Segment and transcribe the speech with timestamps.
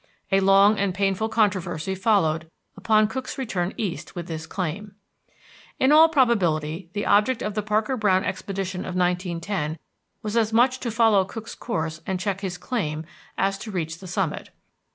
[0.31, 4.95] A long and painful controversy followed upon Cook's return east with this claim.
[5.79, 9.77] In all probability the object of the Parker Browne expedition of 1910
[10.23, 13.05] was as much to follow Cook's course and check his claim
[13.37, 14.49] as to reach the summit.